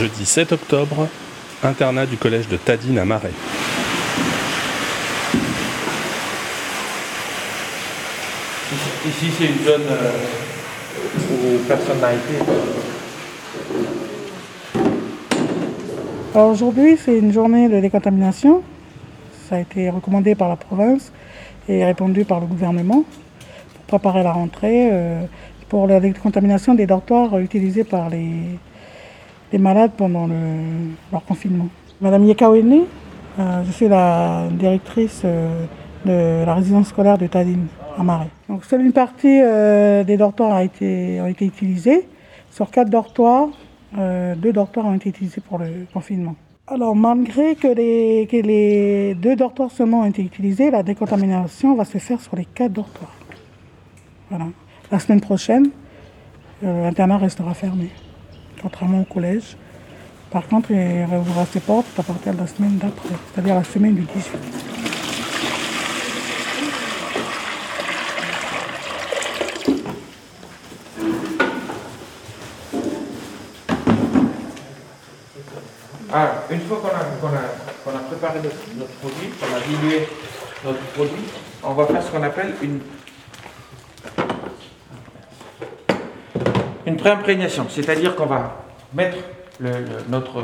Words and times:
Jeudi 0.00 0.24
7 0.24 0.52
octobre, 0.52 1.08
internat 1.62 2.06
du 2.06 2.16
collège 2.16 2.48
de 2.48 2.56
Tadine 2.56 2.98
à 2.98 3.04
Marais. 3.04 3.32
Ici, 9.06 9.26
c'est 9.36 9.44
une 9.44 9.62
zone 9.62 9.82
euh, 9.90 10.10
où 11.30 11.58
personne 11.68 12.00
n'a 12.00 12.14
été. 12.14 12.34
Alors 16.34 16.48
aujourd'hui, 16.48 16.96
c'est 16.96 17.18
une 17.18 17.34
journée 17.34 17.68
de 17.68 17.78
décontamination. 17.78 18.62
Ça 19.50 19.56
a 19.56 19.60
été 19.60 19.90
recommandé 19.90 20.34
par 20.34 20.48
la 20.48 20.56
province 20.56 21.12
et 21.68 21.84
répondu 21.84 22.24
par 22.24 22.40
le 22.40 22.46
gouvernement 22.46 23.04
pour 23.74 23.84
préparer 23.98 24.22
la 24.22 24.32
rentrée 24.32 24.88
euh, 24.92 25.20
pour 25.68 25.86
la 25.86 26.00
décontamination 26.00 26.72
des 26.72 26.86
dortoirs 26.86 27.38
utilisés 27.38 27.84
par 27.84 28.08
les, 28.08 28.58
les 29.52 29.58
malades 29.58 29.92
pendant 29.96 30.26
le, 30.26 30.34
leur 31.12 31.24
confinement. 31.24 31.68
Madame 32.00 32.24
Yekawene, 32.24 32.84
euh, 33.38 33.62
je 33.64 33.72
suis 33.72 33.88
la 33.88 34.48
directrice 34.50 35.22
euh, 35.24 35.64
de 36.04 36.44
la 36.44 36.54
résidence 36.54 36.88
scolaire 36.88 37.18
de 37.18 37.26
Tadine 37.26 37.66
à 37.98 38.02
Marais. 38.02 38.30
Donc 38.48 38.64
seule 38.64 38.82
une 38.82 38.92
partie 38.92 39.40
euh, 39.42 40.04
des 40.04 40.16
dortoirs 40.16 40.52
a 40.52 40.64
été, 40.64 41.20
ont 41.20 41.26
été 41.26 41.44
utilisés. 41.46 42.08
Sur 42.50 42.70
quatre 42.70 42.90
dortoirs, 42.90 43.48
deux 43.96 44.52
dortoirs 44.52 44.86
ont 44.86 44.94
été 44.94 45.10
utilisés 45.10 45.40
pour 45.40 45.58
le 45.58 45.86
confinement. 45.92 46.34
Alors 46.66 46.96
malgré 46.96 47.54
que 47.54 47.68
les, 47.68 48.26
que 48.30 48.36
les 48.36 49.14
deux 49.14 49.36
dortoirs 49.36 49.70
seulement 49.70 50.00
ont 50.00 50.06
été 50.06 50.22
utilisés, 50.22 50.70
la 50.70 50.82
décontamination 50.82 51.76
va 51.76 51.84
se 51.84 51.98
faire 51.98 52.20
sur 52.20 52.34
les 52.34 52.44
quatre 52.44 52.72
dortoirs. 52.72 53.14
Voilà. 54.30 54.46
La 54.90 54.98
semaine 54.98 55.20
prochaine, 55.20 55.70
l'internat 56.62 57.18
restera 57.18 57.54
fermé, 57.54 57.88
contrairement 58.62 59.00
au 59.00 59.04
collège. 59.04 59.56
Par 60.30 60.46
contre, 60.46 60.70
il 60.70 61.04
réouvrira 61.10 61.44
ses 61.46 61.60
portes 61.60 61.86
à 61.98 62.02
partir 62.02 62.34
de 62.34 62.38
la 62.38 62.46
semaine 62.46 62.78
d'après, 62.78 63.08
c'est-à-dire 63.32 63.54
la 63.56 63.64
semaine 63.64 63.94
du 63.94 64.02
18. 64.02 64.38
Alors, 76.12 76.34
une 76.50 76.60
fois 76.60 76.78
qu'on 76.78 77.28
a, 77.28 77.98
préparé 77.98 78.40
notre 78.42 78.92
produit, 79.00 79.28
qu'on 79.38 79.56
a 79.56 79.60
dilué 79.60 80.08
notre 80.64 80.80
produit, 80.94 81.24
on 81.62 81.72
va 81.74 81.86
faire 81.86 82.02
ce 82.02 82.10
qu'on 82.10 82.22
appelle 82.22 82.54
une, 82.62 82.80
une 86.90 86.96
préimprégnation. 86.96 87.66
C'est-à-dire 87.68 88.14
qu'on 88.16 88.26
va 88.26 88.42
mettre 88.94 89.16
le- 89.60 89.70
le- 89.70 90.02
notre, 90.10 90.42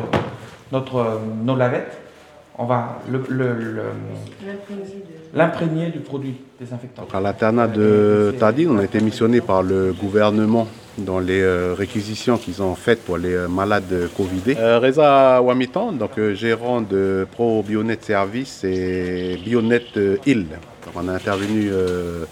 notre, 0.73 0.97
euh, 0.97 1.19
nos 1.45 1.57
lavettes, 1.57 1.97
on 2.59 2.65
va 2.65 2.99
le- 3.11 3.25
le- 3.29 3.53
le- 3.55 3.83
l'imprégner 5.35 5.89
du 5.91 5.99
produit 5.99 6.37
désinfectant. 6.59 7.07
À 7.13 7.21
l'internat 7.21 7.67
de 7.69 8.35
Tadine, 8.39 8.71
on 8.71 8.79
a 8.79 8.85
été 8.85 9.01
missionné 9.01 9.41
par 9.41 9.63
le 9.63 9.93
gouvernement 9.93 10.67
dans 10.97 11.19
les 11.19 11.43
euh, 11.43 11.75
réquisitions 11.77 12.39
qu'ils 12.39 12.63
ont 12.63 12.75
faites 12.75 13.03
pour 13.05 13.19
les 13.19 13.35
euh, 13.35 13.49
malades 13.49 14.09
Covidés. 14.17 14.57
Euh, 14.59 14.79
Reza 14.79 15.43
Wamitan, 15.43 15.93
donc 15.93 16.13
gérant 16.33 16.81
de 16.81 17.27
Pro 17.31 17.63
Bionet 17.63 17.99
Service 18.01 18.65
et 18.65 19.37
Bionet 19.45 19.83
Hill. 20.25 20.47
Donc, 20.49 20.95
on 20.95 21.09
a 21.09 21.13
intervenu 21.13 21.69
euh, 21.71 22.25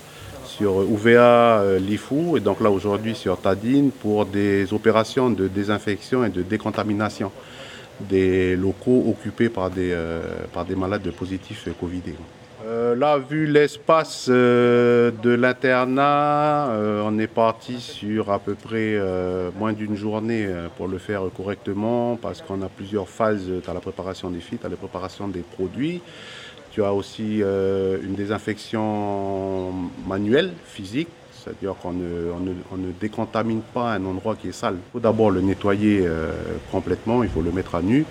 sur 0.56 0.82
UVA 0.82 1.60
euh, 1.60 1.78
Lifou 1.78 2.36
et 2.36 2.40
donc 2.40 2.60
là 2.60 2.70
aujourd'hui 2.70 3.14
sur 3.14 3.40
Tadine 3.40 3.90
pour 3.90 4.24
des 4.24 4.72
opérations 4.72 5.28
de 5.30 5.48
désinfection 5.48 6.24
et 6.24 6.30
de 6.30 6.42
décontamination 6.42 7.32
des 8.00 8.54
locaux 8.54 9.04
occupés 9.08 9.48
par 9.48 9.70
des, 9.70 9.90
euh, 9.92 10.22
par 10.52 10.64
des 10.64 10.76
malades 10.76 11.10
positifs 11.12 11.68
Covidés. 11.80 12.14
Euh, 12.66 12.94
là, 12.94 13.18
vu 13.18 13.46
l'espace 13.46 14.28
de 14.28 15.12
l'internat, 15.24 16.70
on 17.04 17.18
est 17.18 17.26
parti 17.26 17.78
sur 17.78 18.30
à 18.30 18.38
peu 18.38 18.54
près 18.54 18.98
moins 19.58 19.72
d'une 19.72 19.96
journée 19.96 20.48
pour 20.76 20.88
le 20.88 20.98
faire 20.98 21.22
correctement 21.36 22.16
parce 22.16 22.40
qu'on 22.40 22.62
a 22.62 22.68
plusieurs 22.68 23.08
phases. 23.08 23.50
As 23.68 23.74
la 23.74 23.80
préparation 23.80 24.30
des 24.30 24.38
tu 24.38 24.58
as 24.64 24.68
la 24.68 24.76
préparation 24.76 25.28
des 25.28 25.40
produits. 25.56 26.00
Tu 26.74 26.82
as 26.82 26.92
aussi 26.92 27.38
euh, 27.40 27.98
une 28.02 28.14
désinfection 28.16 29.72
manuelle, 30.08 30.50
physique, 30.66 31.06
c'est-à-dire 31.32 31.76
qu'on 31.80 31.92
ne, 31.92 32.32
on 32.36 32.40
ne- 32.40 32.54
on 32.72 32.76
ne 32.76 32.90
décontamine 32.90 33.60
pas 33.60 33.92
un 33.92 34.04
endroit 34.04 34.34
qui 34.34 34.48
est 34.48 34.52
sale. 34.52 34.74
Il 34.88 34.92
faut 34.92 34.98
d'abord 34.98 35.30
le 35.30 35.40
nettoyer 35.40 36.00
euh, 36.04 36.32
complètement, 36.72 37.22
il 37.22 37.28
faut 37.28 37.42
le 37.42 37.52
mettre 37.52 37.76
à 37.76 37.82
nu. 37.82 38.04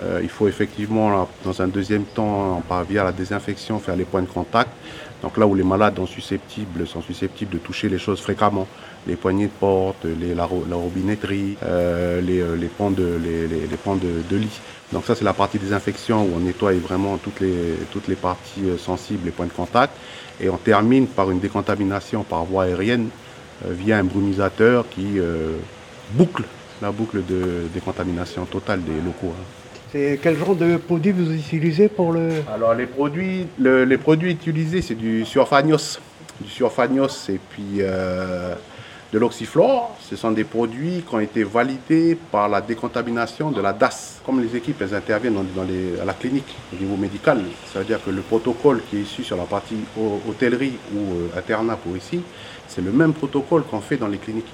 Euh, 0.00 0.20
il 0.22 0.28
faut 0.28 0.46
effectivement, 0.48 1.28
dans 1.44 1.62
un 1.62 1.68
deuxième 1.68 2.04
temps, 2.04 2.62
via 2.88 3.04
la 3.04 3.12
désinfection, 3.12 3.78
faire 3.78 3.96
les 3.96 4.04
points 4.04 4.22
de 4.22 4.26
contact. 4.28 4.70
Donc 5.22 5.36
là 5.36 5.46
où 5.46 5.54
les 5.54 5.64
malades 5.64 5.96
sont 5.96 6.06
susceptibles, 6.06 6.86
sont 6.86 7.02
susceptibles 7.02 7.52
de 7.54 7.58
toucher 7.58 7.88
les 7.88 7.98
choses 7.98 8.20
fréquemment, 8.20 8.68
les 9.06 9.16
poignées 9.16 9.46
de 9.46 9.52
porte, 9.58 10.04
la, 10.04 10.44
ro- 10.44 10.64
la 10.70 10.76
robinetterie, 10.76 11.56
euh, 11.64 12.20
les, 12.20 12.40
euh, 12.40 12.54
les 12.54 12.68
pans, 12.68 12.90
de, 12.92 13.16
lit. 14.36 14.60
Donc 14.92 15.04
ça 15.04 15.16
c'est 15.16 15.24
la 15.24 15.32
partie 15.32 15.58
désinfection 15.58 16.22
où 16.22 16.30
on 16.36 16.40
nettoie 16.40 16.72
vraiment 16.74 17.18
toutes 17.18 17.40
les, 17.40 18.14
parties 18.14 18.62
sensibles, 18.78 19.24
les 19.24 19.32
points 19.32 19.46
de 19.46 19.52
contact. 19.52 19.92
Et 20.40 20.48
on 20.48 20.56
termine 20.56 21.08
par 21.08 21.30
une 21.32 21.40
décontamination 21.40 22.22
par 22.22 22.44
voie 22.44 22.64
aérienne 22.64 23.08
via 23.68 23.98
un 23.98 24.04
brumisateur 24.04 24.88
qui 24.88 25.18
boucle 26.12 26.44
la 26.80 26.92
boucle 26.92 27.24
de 27.24 27.66
décontamination 27.74 28.44
totale 28.46 28.82
des 28.84 29.00
locaux. 29.04 29.34
hein. 29.36 29.67
C'est 29.92 30.18
quel 30.22 30.36
genre 30.36 30.54
de 30.54 30.76
produit 30.76 31.12
vous 31.12 31.32
utilisez 31.32 31.88
pour 31.88 32.12
le... 32.12 32.28
Alors 32.54 32.74
les 32.74 32.86
produits, 32.86 33.46
le- 33.58 33.84
les 33.84 33.96
produits 33.96 34.32
utilisés, 34.32 34.82
c'est 34.82 34.94
du 34.94 35.24
surfagnos, 35.24 35.98
du 36.40 36.50
surfagnos 36.50 37.30
et 37.30 37.38
puis 37.50 37.78
euh, 37.80 38.54
de 39.12 39.18
l'oxyflore. 39.18 39.96
Ce 40.02 40.14
sont 40.14 40.30
des 40.32 40.44
produits 40.44 41.02
qui 41.08 41.14
ont 41.14 41.20
été 41.20 41.42
validés 41.42 42.18
par 42.30 42.50
la 42.50 42.60
décontamination 42.60 43.50
de 43.50 43.62
la 43.62 43.72
DAS. 43.72 44.20
Comme 44.26 44.42
les 44.42 44.54
équipes 44.54 44.76
elles 44.82 44.94
interviennent 44.94 45.38
dans, 45.56 45.62
les- 45.62 45.98
à 45.98 46.04
la 46.04 46.12
clinique 46.12 46.54
au 46.74 46.76
niveau 46.76 46.96
médical, 46.96 47.40
ça 47.72 47.78
veut 47.78 47.86
dire 47.86 48.04
que 48.04 48.10
le 48.10 48.20
protocole 48.20 48.82
qui 48.90 48.98
est 48.98 49.02
issu 49.02 49.24
sur 49.24 49.38
la 49.38 49.44
partie 49.44 49.76
hôtellerie 50.28 50.76
ou 50.94 50.98
euh, 50.98 51.38
internat 51.38 51.76
pour 51.76 51.96
ici, 51.96 52.20
c'est 52.68 52.82
le 52.82 52.92
même 52.92 53.14
protocole 53.14 53.62
qu'on 53.62 53.80
fait 53.80 53.96
dans 53.96 54.08
les 54.08 54.18
cliniques. 54.18 54.52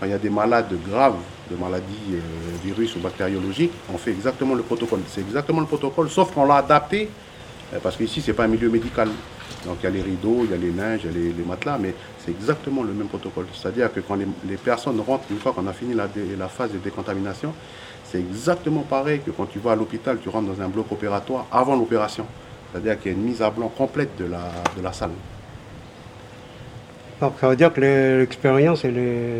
Quand 0.00 0.06
il 0.06 0.12
y 0.12 0.14
a 0.14 0.18
des 0.18 0.30
malades 0.30 0.72
graves, 0.88 1.18
de 1.50 1.56
maladies 1.56 2.14
euh, 2.14 2.20
virus 2.64 2.96
ou 2.96 3.00
bactériologiques, 3.00 3.72
on 3.92 3.98
fait 3.98 4.12
exactement 4.12 4.54
le 4.54 4.62
protocole. 4.62 5.00
C'est 5.06 5.20
exactement 5.20 5.60
le 5.60 5.66
protocole, 5.66 6.08
sauf 6.08 6.32
qu'on 6.32 6.46
l'a 6.46 6.56
adapté, 6.56 7.10
euh, 7.74 7.78
parce 7.82 7.96
qu'ici, 7.98 8.22
ce 8.22 8.28
n'est 8.30 8.36
pas 8.36 8.44
un 8.44 8.48
milieu 8.48 8.70
médical. 8.70 9.08
Donc 9.66 9.76
il 9.82 9.84
y 9.84 9.86
a 9.88 9.90
les 9.90 10.00
rideaux, 10.00 10.40
il 10.44 10.52
y 10.52 10.54
a 10.54 10.56
les 10.56 10.70
linges, 10.70 11.00
il 11.04 11.28
y 11.28 11.30
a 11.30 11.32
les, 11.36 11.44
matelas, 11.44 11.76
mais 11.78 11.94
c'est 12.24 12.30
exactement 12.30 12.82
le 12.82 12.94
même 12.94 13.08
protocole. 13.08 13.44
C'est-à-dire 13.52 13.92
que 13.92 14.00
quand 14.00 14.16
les, 14.16 14.56
personnes 14.56 14.98
rentrent, 15.00 15.24
une 15.30 15.38
fois 15.38 15.52
qu'on 15.52 15.66
a 15.66 15.72
fini 15.74 15.92
la, 15.92 16.48
phase 16.48 16.72
de 16.72 16.78
décontamination, 16.78 17.52
c'est 18.04 18.20
exactement 18.20 18.80
pareil 18.88 19.20
que 19.20 19.30
quand 19.32 19.46
tu 19.46 19.58
vas 19.58 19.72
à 19.72 19.76
l'hôpital, 19.76 20.18
tu 20.22 20.30
rentres 20.30 20.48
dans 20.48 20.62
un 20.62 20.68
bloc 20.68 20.90
opératoire 20.90 21.46
avant 21.52 21.76
l'opération. 21.76 22.24
C'est-à-dire 22.72 22.98
qu'il 22.98 23.12
y 23.12 23.14
a 23.14 23.18
une 23.18 23.24
mise 23.24 23.42
à 23.42 23.50
blanc 23.50 23.68
complète 23.68 24.16
de 24.16 24.24
la, 24.24 24.50
de 24.78 24.82
la 24.82 24.94
salle. 24.94 25.10
Donc 27.20 27.34
ça 27.38 27.50
veut 27.50 27.56
dire 27.56 27.70
que 27.70 27.82
le- 27.82 28.20
l'expérience, 28.20 28.82
elle 28.86 28.96
est 28.96 29.38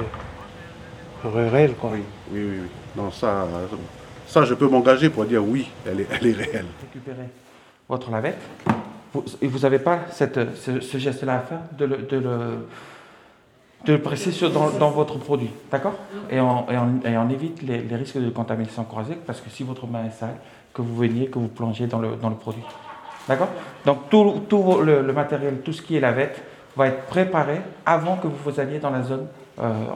réelle, 1.28 1.75
quoi. 1.75 1.91
Oui, 1.92 2.03
oui, 2.32 2.41
oui. 2.41 2.56
oui. 2.62 2.69
Non, 2.97 3.10
ça, 3.10 3.47
ça, 4.26 4.44
je 4.44 4.54
peux 4.54 4.69
m'engager 4.69 5.10
pour 5.10 5.25
dire 5.25 5.44
oui, 5.44 5.69
elle 5.86 6.00
est, 6.00 6.06
elle 6.10 6.26
est 6.26 6.32
réelle. 6.32 6.66
récupérez 6.82 7.28
votre 7.88 8.10
lavette. 8.10 8.38
Vous- 9.12 9.25
et 9.42 9.47
vous 9.48 9.58
n'avez 9.60 9.78
pas 9.81 10.00
cette, 10.10 10.56
ce, 10.56 10.81
ce 10.81 10.98
geste-là 10.98 11.36
à 11.36 11.41
faire 11.41 11.60
de 11.76 11.84
le, 11.84 11.97
de 11.98 12.16
le, 12.16 12.66
de 13.84 13.92
le 13.92 13.98
presser 14.00 14.31
sur, 14.31 14.50
dans, 14.50 14.70
dans 14.70 14.90
votre 14.90 15.19
produit. 15.19 15.50
D'accord? 15.70 15.94
Et 16.31 16.40
on, 16.40 16.69
et, 16.70 16.76
on, 16.76 17.08
et 17.08 17.17
on 17.19 17.28
évite 17.28 17.62
les, 17.62 17.78
les 17.78 17.96
risques 17.96 18.19
de 18.19 18.31
contamination 18.31 18.84
croisée 18.84 19.17
parce 19.26 19.40
que 19.40 19.50
si 19.50 19.64
votre 19.64 19.87
main 19.87 20.05
est 20.06 20.12
sale, 20.19 20.37
que 20.72 20.82
vous 20.82 20.96
veniez, 20.96 21.26
que 21.26 21.38
vous 21.40 21.49
plongez 21.49 21.87
dans 21.88 21.99
le, 21.99 22.11
dans 22.14 22.28
le 22.28 22.37
produit. 22.37 22.62
D'accord? 23.28 23.49
Donc 23.84 24.08
tout, 24.11 24.43
tout 24.49 24.81
le, 24.82 25.02
le 25.02 25.12
matériel, 25.12 25.58
tout 25.64 25.72
ce 25.72 25.82
qui 25.82 25.96
est 25.96 26.00
lavette, 26.00 26.40
va 26.76 26.87
être 26.87 27.06
préparé 27.06 27.61
avant 27.84 28.17
que 28.17 28.28
vous 28.28 28.37
vous 28.44 28.61
alliez 28.61 28.78
dans 28.78 28.90
la 28.90 29.02
zone, 29.02 29.26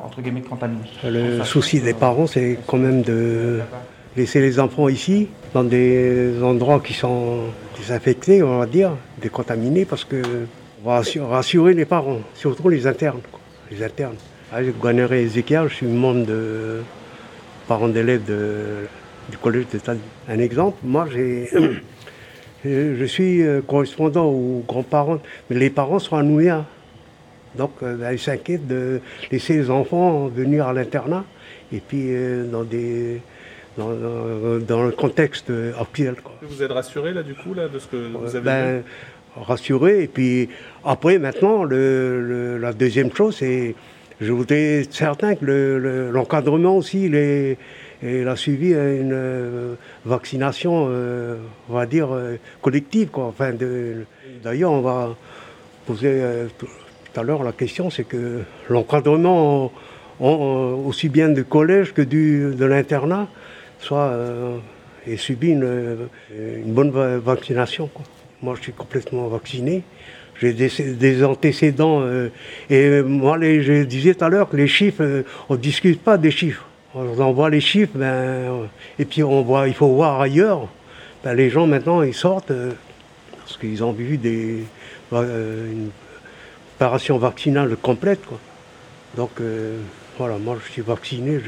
entre 0.04 0.20
guillemets, 0.20 0.42
contaminée. 0.42 0.90
Le 1.04 1.38
Ça, 1.38 1.44
souci 1.44 1.80
des 1.80 1.94
parents, 1.94 2.26
c'est 2.26 2.58
quand 2.66 2.78
même 2.78 3.02
de 3.02 3.60
laisser 4.16 4.40
les 4.40 4.60
enfants 4.60 4.88
ici, 4.88 5.28
dans 5.52 5.64
des 5.64 6.42
endroits 6.42 6.80
qui 6.80 6.92
sont 6.92 7.38
désinfectés, 7.76 8.42
on 8.42 8.58
va 8.58 8.66
dire, 8.66 8.92
décontaminés, 9.20 9.84
parce 9.84 10.04
que 10.04 10.22
on 10.84 10.90
va 10.90 11.02
rassurer, 11.28 11.72
les 11.74 11.86
parents, 11.86 12.18
surtout 12.34 12.68
les 12.68 12.86
internes. 12.86 13.20
quoi, 13.30 13.40
les 13.70 13.82
internes. 13.82 14.16
Ah, 14.52 14.62
je 14.62 14.70
Gouanere 14.70 15.14
Ezekiel, 15.14 15.68
je 15.68 15.74
suis 15.76 15.86
membre 15.86 16.26
de 16.26 16.82
parents 17.66 17.88
d'élèves 17.88 18.22
du 19.30 19.38
collège 19.38 19.66
de 19.72 19.78
Tadine. 19.78 20.02
Un 20.28 20.38
exemple, 20.38 20.76
moi 20.84 21.06
j'ai 21.12 21.48
je 22.64 23.04
suis 23.04 23.42
euh, 23.42 23.60
correspondant 23.66 24.26
aux 24.26 24.62
grands-parents, 24.66 25.18
mais 25.48 25.56
les 25.56 25.70
parents 25.70 25.98
sont 25.98 26.16
à 26.16 26.22
Nouya. 26.22 26.64
Donc, 27.56 27.72
euh, 27.82 28.10
ils 28.12 28.18
s'inquiètent 28.18 28.66
de 28.66 29.00
laisser 29.30 29.54
les 29.54 29.70
enfants 29.70 30.26
venir 30.28 30.66
à 30.66 30.72
l'internat 30.72 31.24
et 31.72 31.80
puis 31.80 32.06
euh, 32.08 32.44
dans 32.44 32.64
des 32.64 33.20
dans, 33.76 33.88
le 33.90 34.90
contexte 34.92 35.50
actuel. 35.80 36.14
Vous 36.42 36.62
êtes 36.62 36.70
rassuré 36.70 37.12
là 37.12 37.24
du 37.24 37.34
coup 37.34 37.54
là, 37.54 37.68
de 37.68 37.80
ce 37.80 37.88
que 37.88 37.96
vous 37.96 38.36
avez 38.36 38.44
ben, 38.44 38.82
Rassuré. 39.36 40.04
Et 40.04 40.06
puis 40.06 40.48
après, 40.84 41.18
maintenant, 41.18 41.64
la 41.64 42.72
deuxième 42.72 43.12
chose, 43.12 43.36
c'est 43.36 43.74
je 44.20 44.32
voudrais 44.32 44.82
être 44.82 44.94
certain 44.94 45.34
que 45.34 46.10
l'encadrement 46.12 46.76
aussi, 46.76 47.06
il, 47.06 48.28
a 48.28 48.36
suivi 48.36 48.68
une 48.68 49.12
euh, 49.12 49.74
vaccination, 50.04 50.86
euh, 50.88 51.36
on 51.68 51.74
va 51.74 51.86
dire, 51.86 52.12
euh, 52.12 52.36
collective. 52.62 53.10
Enfin, 53.14 53.52
D'ailleurs, 54.42 54.72
on 54.72 54.82
va 54.82 55.16
poser 55.86 56.22
tout 57.14 57.20
à 57.20 57.22
l'heure 57.22 57.44
la 57.44 57.52
question, 57.52 57.90
c'est 57.90 58.04
que 58.04 58.42
l'encadrement, 58.68 59.72
aussi 60.20 61.08
bien 61.08 61.28
du 61.28 61.44
collège 61.44 61.94
que 61.94 62.02
du, 62.02 62.54
de 62.54 62.64
l'internat, 62.64 63.28
soit 63.78 64.12
et 65.06 65.16
subit 65.16 65.50
une, 65.50 66.08
bonne 66.66 66.90
vaccination. 66.90 67.90
Moi, 68.42 68.54
je 68.56 68.62
suis 68.62 68.72
complètement 68.72 69.28
vacciné. 69.28 69.82
J'ai 70.40 70.52
des, 70.52 71.24
antécédents. 71.24 72.00
Euh, 72.02 72.28
et 72.68 73.02
moi, 73.02 73.38
je 73.40 73.84
disais 73.84 74.14
tout 74.14 74.24
à 74.24 74.28
l'heure 74.28 74.48
que 74.48 74.56
les 74.56 74.66
chiffres, 74.66 75.02
euh, 75.02 75.22
on 75.48 75.54
ne 75.54 75.58
discute 75.58 76.00
pas 76.02 76.18
des 76.18 76.30
chiffres. 76.30 76.66
On 76.94 77.32
voit 77.32 77.50
les 77.50 77.60
chiffres, 77.60 77.92
ben, 77.94 78.06
euh, 78.06 78.64
et 78.98 79.04
puis 79.04 79.22
on 79.22 79.42
voit, 79.42 79.68
il 79.68 79.74
faut 79.74 79.88
voir 79.88 80.20
ailleurs. 80.20 80.68
Ben, 81.22 81.34
les 81.34 81.50
gens 81.50 81.66
maintenant, 81.66 82.02
ils 82.02 82.14
sortent 82.14 82.52
parce 83.38 83.56
qu'ils 83.56 83.82
ont 83.82 83.92
vu 83.92 84.16
des, 84.16 84.64
une 85.12 85.90
opération 86.84 87.16
vaccinale 87.16 87.76
complète. 87.76 88.20
Donc 89.16 89.30
voilà, 90.18 90.36
moi 90.36 90.58
je 90.62 90.70
suis 90.70 90.82
vacciné. 90.82 91.40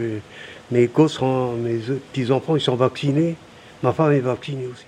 mes 0.70 0.86
gosses, 0.86 1.20
mes 1.20 1.78
petits-enfants, 2.12 2.56
ils 2.56 2.62
sont 2.62 2.76
vaccinés. 2.76 3.36
Ma 3.82 3.92
femme 3.92 4.12
est 4.12 4.20
vaccinée 4.20 4.66
aussi. 4.66 4.86